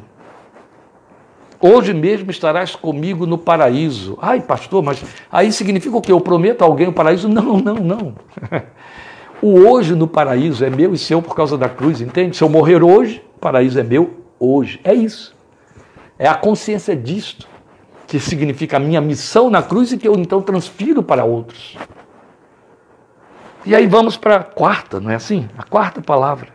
[1.65, 4.17] Hoje mesmo estarás comigo no paraíso.
[4.21, 6.11] Ai, pastor, mas aí significa o quê?
[6.11, 7.29] Eu prometo a alguém o paraíso?
[7.29, 8.15] Não, não, não.
[9.41, 12.37] O hoje no paraíso é meu e seu por causa da cruz, entende?
[12.37, 14.79] Se eu morrer hoje, o paraíso é meu hoje.
[14.85, 15.35] É isso.
[16.17, 17.45] É a consciência disto
[18.07, 21.77] que significa a minha missão na cruz e que eu então transfiro para outros.
[23.65, 25.49] E aí vamos para a quarta, não é assim?
[25.57, 26.47] A quarta palavra.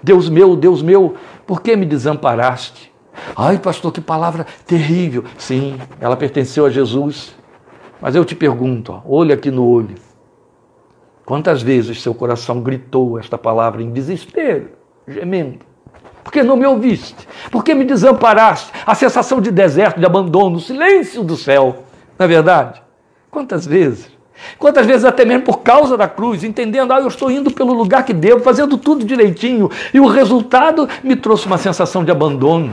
[0.00, 2.89] Deus meu, Deus meu, por que me desamparaste?
[3.36, 5.24] Ai, pastor, que palavra terrível.
[5.38, 7.34] Sim, ela pertenceu a Jesus.
[8.00, 9.94] Mas eu te pergunto, ó, olho aqui no olho.
[11.24, 14.70] Quantas vezes seu coração gritou esta palavra em desespero,
[15.06, 15.60] gemendo?
[16.24, 17.28] Porque não me ouviste?
[17.50, 18.72] Porque me desamparaste?
[18.86, 21.84] A sensação de deserto, de abandono, o silêncio do céu.
[22.18, 22.82] Não é verdade?
[23.30, 24.10] Quantas vezes?
[24.58, 28.04] Quantas vezes até mesmo por causa da cruz, entendendo, ah, eu estou indo pelo lugar
[28.04, 32.72] que devo, fazendo tudo direitinho, e o resultado me trouxe uma sensação de abandono,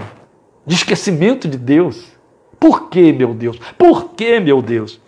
[0.67, 2.11] de esquecimento de Deus.
[2.59, 3.57] Por que, meu Deus?
[3.77, 4.99] Por que, meu Deus?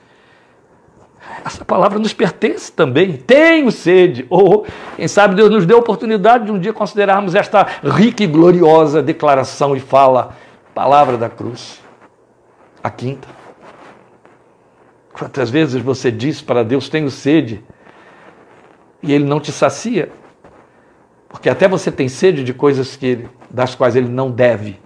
[1.43, 3.17] Essa palavra nos pertence também.
[3.17, 4.25] Tenho sede.
[4.29, 8.27] Ou, quem sabe, Deus nos deu a oportunidade de um dia considerarmos esta rica e
[8.27, 10.33] gloriosa declaração e fala,
[10.73, 11.81] palavra da cruz.
[12.81, 13.27] A quinta.
[15.11, 17.61] Quantas vezes você diz para Deus: Tenho sede,
[19.03, 20.09] e Ele não te sacia?
[21.27, 24.79] Porque até você tem sede de coisas que das quais Ele não deve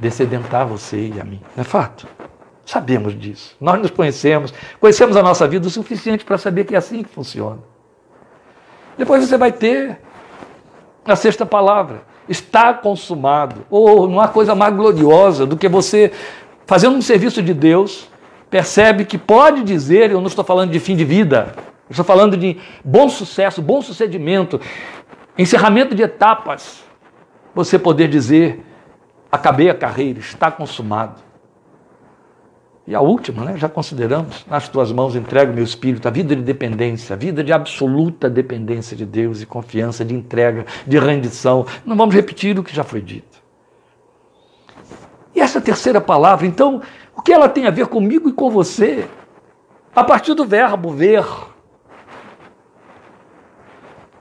[0.00, 1.40] descedentar você e a mim.
[1.56, 2.06] É fato?
[2.64, 3.56] Sabemos disso.
[3.60, 7.08] Nós nos conhecemos, conhecemos a nossa vida o suficiente para saber que é assim que
[7.08, 7.58] funciona.
[8.96, 9.98] Depois você vai ter
[11.04, 12.02] a sexta palavra.
[12.28, 13.66] Está consumado.
[13.68, 16.12] Ou não há coisa mais gloriosa do que você,
[16.66, 18.08] fazendo um serviço de Deus,
[18.48, 21.54] percebe que pode dizer, eu não estou falando de fim de vida,
[21.88, 24.60] eu estou falando de bom sucesso, bom sucedimento,
[25.36, 26.84] encerramento de etapas.
[27.54, 28.64] Você poder dizer,
[29.30, 31.20] acabei a carreira, está consumado.
[32.86, 36.42] E a última, né, já consideramos, nas tuas mãos entrego meu espírito, a vida de
[36.42, 41.64] dependência, a vida de absoluta dependência de Deus e confiança, de entrega, de rendição.
[41.84, 43.40] Não vamos repetir o que já foi dito.
[45.34, 46.82] E essa terceira palavra, então,
[47.16, 49.06] o que ela tem a ver comigo e com você?
[49.94, 51.24] A partir do verbo ver.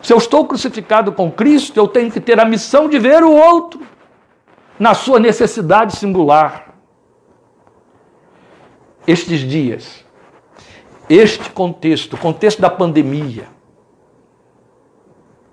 [0.01, 3.31] Se eu estou crucificado com Cristo, eu tenho que ter a missão de ver o
[3.31, 3.81] outro
[4.79, 6.73] na sua necessidade singular.
[9.05, 10.05] Estes dias,
[11.09, 13.47] este contexto, o contexto da pandemia,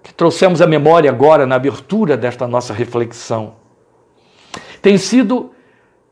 [0.02, 3.54] que trouxemos à memória agora na abertura desta nossa reflexão,
[4.80, 5.50] tem sido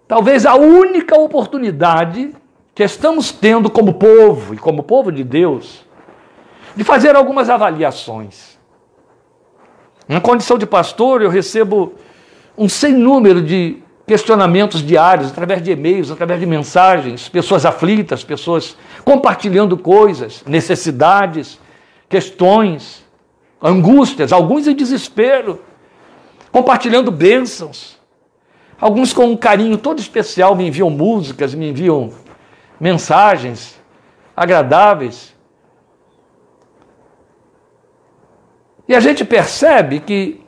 [0.09, 2.35] talvez a única oportunidade
[2.75, 5.87] que estamos tendo como povo e como povo de Deus
[6.75, 8.59] de fazer algumas avaliações.
[10.09, 11.95] Na condição de pastor, eu recebo
[12.57, 18.77] um sem número de questionamentos diários, através de e-mails, através de mensagens, pessoas aflitas, pessoas
[19.05, 21.59] compartilhando coisas, necessidades,
[22.09, 23.05] questões,
[23.63, 25.61] angústias, alguns em desespero,
[26.53, 27.99] compartilhando bênçãos.
[28.79, 32.13] Alguns com um carinho todo especial me enviam músicas, me enviam
[32.79, 33.81] mensagens
[34.37, 35.35] agradáveis.
[38.87, 40.44] E a gente percebe que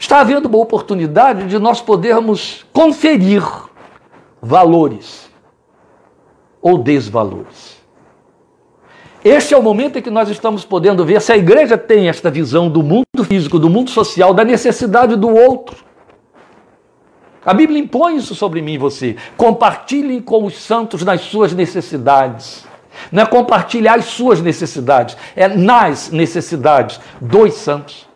[0.00, 3.44] está havendo uma oportunidade de nós podermos conferir
[4.40, 5.30] valores
[6.62, 7.78] ou desvalores.
[9.22, 12.30] Este é o momento em que nós estamos podendo ver se a igreja tem esta
[12.30, 15.84] visão do mundo físico, do mundo social, da necessidade do outro.
[17.44, 19.16] A Bíblia impõe isso sobre mim e você.
[19.36, 22.66] Compartilhem com os santos nas suas necessidades.
[23.12, 28.09] Não é compartilhar as suas necessidades, é nas necessidades dos santos.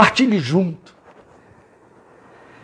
[0.00, 0.94] Partilhe junto.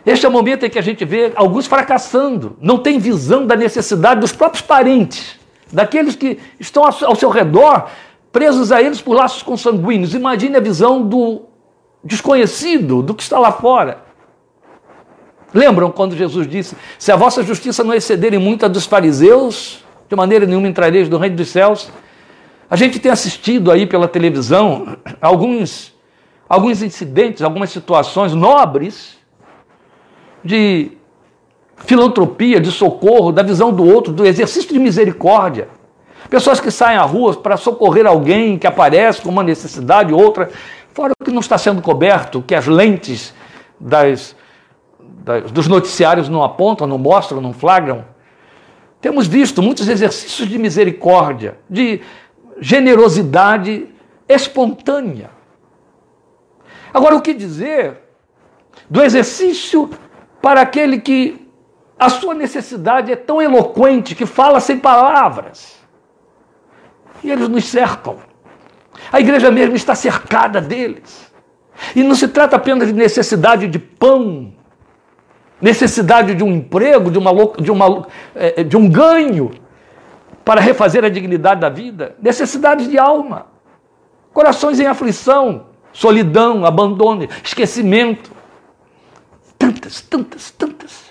[0.03, 3.55] Este é o momento em que a gente vê alguns fracassando, não tem visão da
[3.55, 5.39] necessidade dos próprios parentes,
[5.71, 7.91] daqueles que estão ao seu redor,
[8.31, 10.15] presos a eles por laços consanguíneos.
[10.15, 11.43] Imagine a visão do
[12.03, 13.99] desconhecido, do que está lá fora.
[15.53, 20.15] Lembram quando Jesus disse: Se a vossa justiça não excederem muito a dos fariseus, de
[20.15, 21.91] maneira nenhuma entrareis do reino dos céus?
[22.67, 25.95] A gente tem assistido aí pela televisão alguns,
[26.47, 29.17] alguns incidentes, algumas situações nobres
[30.43, 30.91] de
[31.77, 35.69] filantropia, de socorro, da visão do outro, do exercício de misericórdia.
[36.29, 40.49] Pessoas que saem à rua para socorrer alguém que aparece com uma necessidade, outra,
[40.93, 43.33] fora o que não está sendo coberto, que as lentes
[43.79, 44.35] das
[45.51, 48.05] dos noticiários não apontam, não mostram, não flagram.
[49.01, 52.01] Temos visto muitos exercícios de misericórdia, de
[52.59, 53.87] generosidade
[54.27, 55.29] espontânea.
[56.93, 57.97] Agora, o que dizer
[58.89, 59.89] do exercício
[60.41, 61.47] para aquele que
[61.99, 65.77] a sua necessidade é tão eloquente que fala sem palavras?
[67.23, 68.17] E eles nos cercam.
[69.11, 71.31] A igreja mesmo está cercada deles.
[71.95, 74.53] E não se trata apenas de necessidade de pão,
[75.61, 79.51] necessidade de um emprego, de, uma, de, uma, é, de um ganho
[80.43, 83.47] para refazer a dignidade da vida, necessidades de alma,
[84.33, 85.66] corações em aflição,
[85.97, 88.31] solidão, abandono, esquecimento.
[89.57, 91.07] Tantas, tantas, tantas.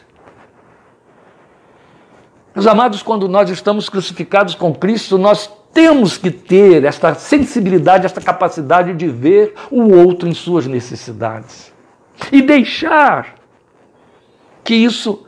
[2.55, 8.20] Meus amados, quando nós estamos crucificados com Cristo, nós temos que ter esta sensibilidade, esta
[8.20, 11.72] capacidade de ver o outro em suas necessidades
[12.30, 13.34] e deixar
[14.62, 15.26] que isso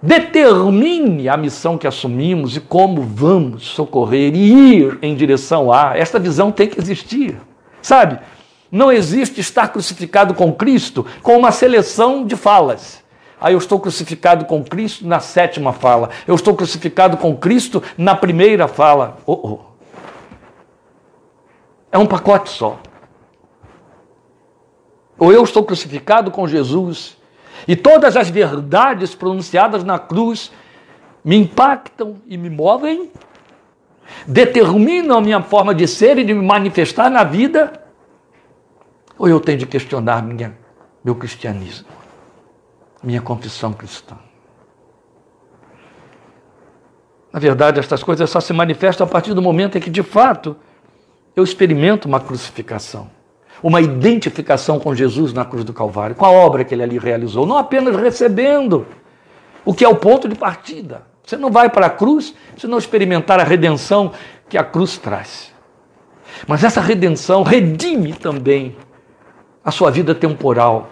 [0.00, 5.96] determine a missão que assumimos e como vamos socorrer e ir em direção a.
[5.96, 7.36] Esta visão tem que existir.
[7.82, 8.18] Sabe?
[8.74, 13.04] Não existe estar crucificado com Cristo com uma seleção de falas.
[13.40, 16.10] Aí eu estou crucificado com Cristo na sétima fala.
[16.26, 19.18] Eu estou crucificado com Cristo na primeira fala.
[19.24, 19.58] Oh, oh.
[21.92, 22.80] É um pacote só.
[25.16, 27.16] Ou eu estou crucificado com Jesus
[27.68, 30.50] e todas as verdades pronunciadas na cruz
[31.24, 33.08] me impactam e me movem,
[34.26, 37.83] determinam a minha forma de ser e de me manifestar na vida,
[39.18, 40.56] ou eu tenho de questionar minha,
[41.04, 41.88] meu cristianismo,
[43.02, 44.16] minha confissão cristã.
[47.32, 50.56] Na verdade, estas coisas só se manifestam a partir do momento em que, de fato,
[51.34, 53.10] eu experimento uma crucificação
[53.64, 57.46] uma identificação com Jesus na cruz do Calvário, com a obra que ele ali realizou,
[57.46, 58.86] não apenas recebendo,
[59.64, 61.06] o que é o ponto de partida.
[61.24, 64.12] Você não vai para a cruz se não experimentar a redenção
[64.50, 65.50] que a cruz traz.
[66.46, 68.76] Mas essa redenção redime também
[69.64, 70.90] a sua vida temporal,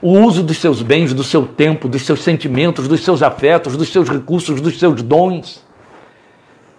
[0.00, 3.88] o uso dos seus bens, do seu tempo, dos seus sentimentos, dos seus afetos, dos
[3.88, 5.64] seus recursos, dos seus dons,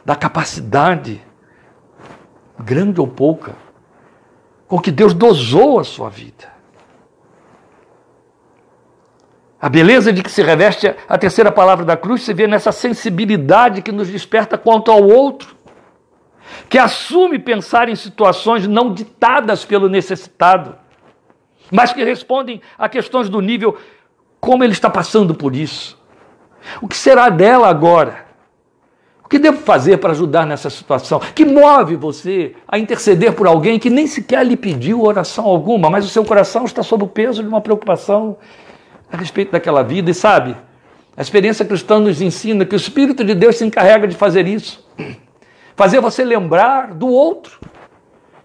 [0.05, 1.21] da capacidade,
[2.59, 3.55] grande ou pouca,
[4.67, 6.57] com que Deus dosou a sua vida.
[9.59, 13.81] A beleza de que se reveste a terceira palavra da cruz se vê nessa sensibilidade
[13.81, 15.55] que nos desperta quanto ao outro,
[16.69, 20.75] que assume pensar em situações não ditadas pelo necessitado,
[21.71, 23.77] mas que respondem a questões do nível
[24.39, 25.97] como ele está passando por isso.
[26.81, 28.25] O que será dela agora?
[29.23, 31.19] O que devo fazer para ajudar nessa situação?
[31.19, 36.05] Que move você a interceder por alguém que nem sequer lhe pediu oração alguma, mas
[36.05, 38.37] o seu coração está sob o peso de uma preocupação
[39.11, 40.09] a respeito daquela vida.
[40.09, 40.55] E sabe,
[41.15, 44.85] a experiência cristã nos ensina que o Espírito de Deus se encarrega de fazer isso
[45.77, 47.59] fazer você lembrar do outro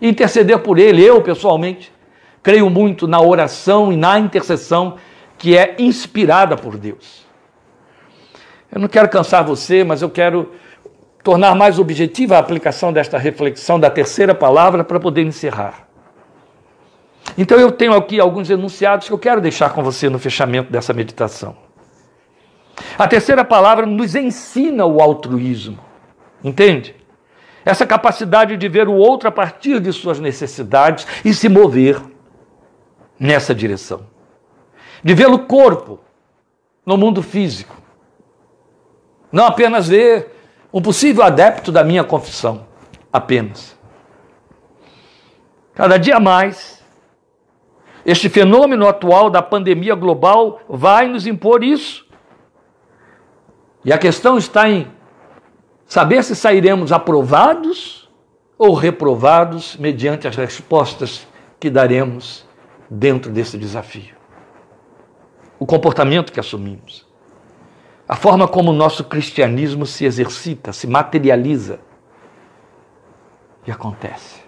[0.00, 1.02] e interceder por ele.
[1.02, 1.91] Eu, pessoalmente,
[2.42, 4.96] creio muito na oração e na intercessão
[5.38, 7.26] que é inspirada por Deus.
[8.70, 10.52] Eu não quero cansar você, mas eu quero
[11.22, 15.86] tornar mais objetiva a aplicação desta reflexão da terceira palavra para poder encerrar.
[17.38, 20.92] Então eu tenho aqui alguns enunciados que eu quero deixar com você no fechamento dessa
[20.92, 21.56] meditação.
[22.98, 25.78] A terceira palavra nos ensina o altruísmo,
[26.42, 26.94] entende?
[27.64, 32.00] Essa capacidade de ver o outro a partir de suas necessidades e se mover
[33.22, 34.04] nessa direção.
[35.04, 36.00] De vê-lo corpo
[36.84, 37.76] no mundo físico.
[39.30, 40.34] Não apenas ver
[40.72, 42.66] um possível adepto da minha confissão,
[43.12, 43.78] apenas.
[45.72, 46.84] Cada dia mais,
[48.04, 52.04] este fenômeno atual da pandemia global vai nos impor isso.
[53.84, 54.90] E a questão está em
[55.86, 58.10] saber se sairemos aprovados
[58.58, 61.26] ou reprovados mediante as respostas
[61.60, 62.50] que daremos
[62.92, 64.14] dentro desse desafio.
[65.58, 67.06] O comportamento que assumimos
[68.08, 71.80] a forma como o nosso cristianismo se exercita, se materializa
[73.66, 74.42] e acontece.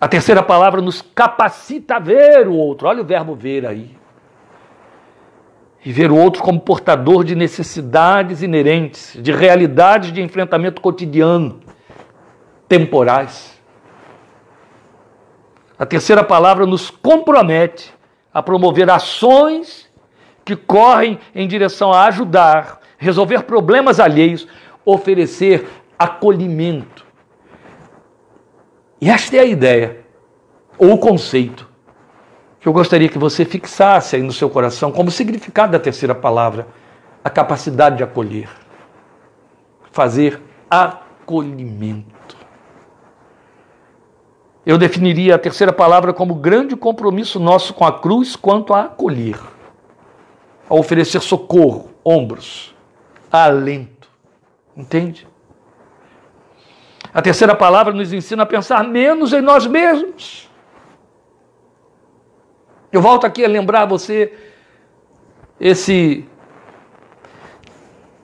[0.00, 2.86] A terceira palavra nos capacita a ver o outro.
[2.86, 3.96] Olha o verbo ver aí.
[5.84, 11.60] E ver o outro como portador de necessidades inerentes, de realidades de enfrentamento cotidiano,
[12.68, 13.57] temporais.
[15.78, 17.94] A terceira palavra nos compromete
[18.34, 19.88] a promover ações
[20.44, 24.48] que correm em direção a ajudar, resolver problemas alheios,
[24.84, 27.06] oferecer acolhimento.
[29.00, 30.00] E esta é a ideia,
[30.76, 31.68] ou o conceito,
[32.58, 36.66] que eu gostaria que você fixasse aí no seu coração como significado da terceira palavra,
[37.22, 38.48] a capacidade de acolher.
[39.92, 42.17] Fazer acolhimento.
[44.68, 49.40] Eu definiria a terceira palavra como grande compromisso nosso com a cruz quanto a acolher
[50.68, 52.74] a oferecer socorro, ombros,
[53.32, 54.10] alento.
[54.76, 55.26] Entende?
[57.14, 60.50] A terceira palavra nos ensina a pensar menos em nós mesmos.
[62.92, 64.34] Eu volto aqui a lembrar você
[65.58, 66.26] esse,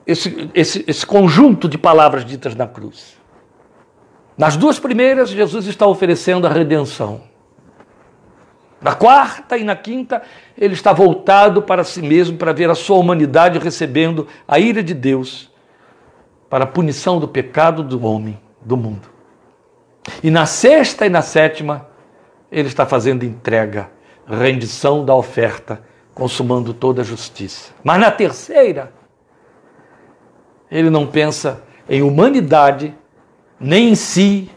[0.05, 3.17] esse, esse, esse conjunto de palavras ditas na cruz.
[4.37, 7.21] Nas duas primeiras, Jesus está oferecendo a redenção.
[8.81, 10.21] Na quarta e na quinta,
[10.57, 14.93] ele está voltado para si mesmo para ver a sua humanidade recebendo a ira de
[14.93, 15.51] Deus
[16.49, 19.09] para a punição do pecado do homem, do mundo.
[20.23, 21.87] E na sexta e na sétima,
[22.51, 23.89] ele está fazendo entrega,
[24.27, 25.81] rendição da oferta
[26.13, 27.73] consumando toda a justiça.
[27.83, 28.93] Mas na terceira,
[30.69, 32.95] ele não pensa em humanidade,
[33.65, 34.47] nem em si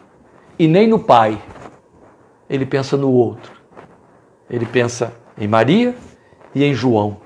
[0.59, 1.42] e nem no Pai.
[2.48, 3.52] Ele pensa no outro.
[4.50, 5.96] Ele pensa em Maria
[6.54, 7.16] e em João.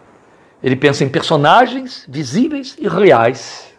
[0.62, 3.74] Ele pensa em personagens visíveis e reais.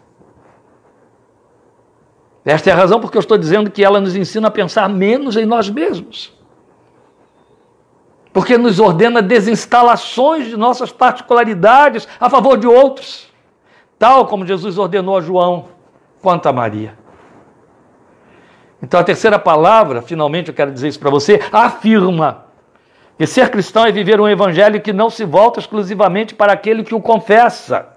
[2.44, 5.34] Esta é a razão porque eu estou dizendo que ela nos ensina a pensar menos
[5.34, 6.30] em nós mesmos.
[8.34, 13.32] Porque nos ordena desinstalações de nossas particularidades a favor de outros,
[13.98, 15.68] tal como Jesus ordenou a João
[16.20, 17.03] quanto a Maria.
[18.84, 22.44] Então a terceira palavra, finalmente eu quero dizer isso para você, afirma
[23.16, 26.94] que ser cristão é viver um evangelho que não se volta exclusivamente para aquele que
[26.94, 27.96] o confessa.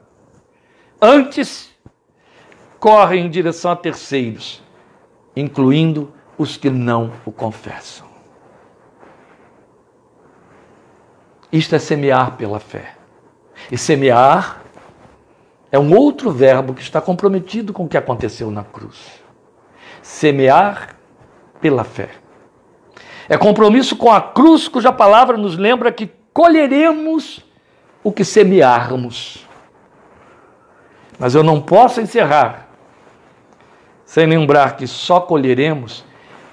[1.02, 1.70] Antes,
[2.80, 4.64] corre em direção a terceiros,
[5.36, 8.08] incluindo os que não o confessam.
[11.52, 12.94] Isto é semear pela fé.
[13.70, 14.62] E semear
[15.70, 19.27] é um outro verbo que está comprometido com o que aconteceu na cruz.
[20.08, 20.96] Semear
[21.60, 22.10] pela fé.
[23.28, 27.46] É compromisso com a cruz, cuja palavra nos lembra que colheremos
[28.02, 29.46] o que semearmos.
[31.20, 32.70] Mas eu não posso encerrar
[34.06, 36.06] sem lembrar que só colheremos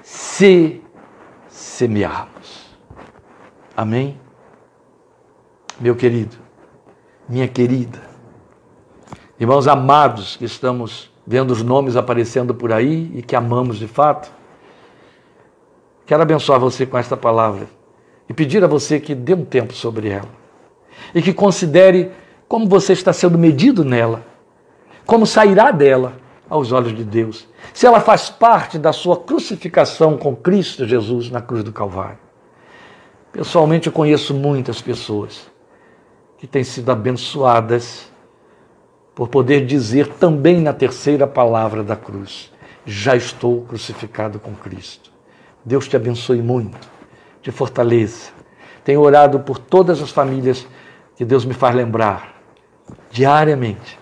[0.02, 0.82] se
[1.46, 2.76] semearmos.
[3.76, 4.20] Amém?
[5.78, 6.36] Meu querido,
[7.28, 8.02] minha querida,
[9.38, 14.30] irmãos amados que estamos vendo os nomes aparecendo por aí e que amamos de fato,
[16.06, 17.66] quero abençoar você com esta palavra
[18.28, 20.28] e pedir a você que dê um tempo sobre ela
[21.14, 22.10] e que considere
[22.48, 24.24] como você está sendo medido nela,
[25.06, 26.14] como sairá dela
[26.48, 31.40] aos olhos de Deus, se ela faz parte da sua crucificação com Cristo Jesus na
[31.40, 32.18] cruz do Calvário.
[33.32, 35.50] Pessoalmente, eu conheço muitas pessoas
[36.38, 38.12] que têm sido abençoadas
[39.14, 42.52] por poder dizer também na terceira palavra da cruz:
[42.84, 45.10] Já estou crucificado com Cristo.
[45.64, 46.88] Deus te abençoe muito,
[47.40, 48.32] te fortaleça.
[48.84, 50.66] Tenho orado por todas as famílias
[51.16, 52.34] que Deus me faz lembrar
[53.10, 53.98] diariamente,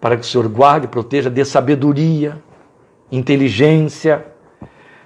[0.00, 2.40] para que o Senhor guarde, proteja, dê sabedoria,
[3.10, 4.24] inteligência,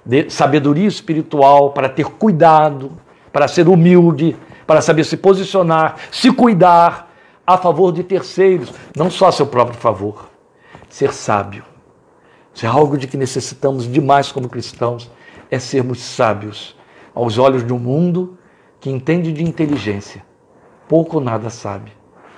[0.04, 2.92] dê sabedoria espiritual para ter cuidado,
[3.32, 4.36] para ser humilde,
[4.66, 7.13] para saber se posicionar, se cuidar
[7.46, 10.28] a favor de terceiros, não só a seu próprio favor.
[10.88, 11.64] Ser sábio.
[12.54, 15.10] Isso é algo de que necessitamos demais como cristãos,
[15.50, 16.76] é sermos sábios
[17.14, 18.38] aos olhos de um mundo
[18.80, 20.24] que entende de inteligência,
[20.88, 21.92] pouco ou nada sabe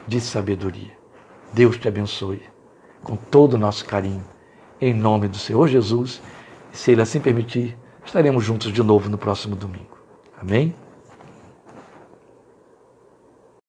[0.06, 0.92] de sabedoria.
[1.52, 2.42] Deus te abençoe
[3.02, 4.24] com todo o nosso carinho,
[4.80, 6.20] em nome do Senhor Jesus.
[6.72, 9.96] E se Ele assim permitir, estaremos juntos de novo no próximo domingo.
[10.40, 10.74] Amém?